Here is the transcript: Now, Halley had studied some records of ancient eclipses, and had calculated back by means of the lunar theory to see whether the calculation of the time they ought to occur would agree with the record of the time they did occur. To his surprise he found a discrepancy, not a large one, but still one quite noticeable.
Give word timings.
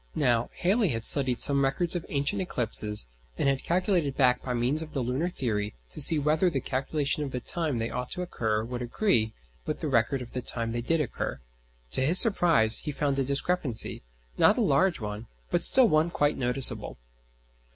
Now, 0.15 0.49
Halley 0.61 0.87
had 0.87 1.05
studied 1.05 1.39
some 1.41 1.63
records 1.63 1.95
of 1.95 2.07
ancient 2.09 2.41
eclipses, 2.41 3.05
and 3.37 3.47
had 3.47 3.63
calculated 3.63 4.17
back 4.17 4.41
by 4.41 4.55
means 4.55 4.81
of 4.81 4.93
the 4.93 5.01
lunar 5.03 5.29
theory 5.29 5.75
to 5.91 6.01
see 6.01 6.17
whether 6.17 6.49
the 6.49 6.59
calculation 6.59 7.23
of 7.23 7.29
the 7.29 7.39
time 7.39 7.77
they 7.77 7.91
ought 7.91 8.09
to 8.13 8.23
occur 8.23 8.63
would 8.63 8.81
agree 8.81 9.35
with 9.67 9.79
the 9.79 9.87
record 9.89 10.23
of 10.23 10.33
the 10.33 10.41
time 10.41 10.71
they 10.71 10.81
did 10.81 11.01
occur. 11.01 11.39
To 11.91 12.01
his 12.01 12.19
surprise 12.19 12.79
he 12.79 12.91
found 12.91 13.19
a 13.19 13.23
discrepancy, 13.23 14.01
not 14.39 14.57
a 14.57 14.61
large 14.61 14.99
one, 14.99 15.27
but 15.51 15.63
still 15.63 15.87
one 15.87 16.09
quite 16.09 16.35
noticeable. 16.35 16.97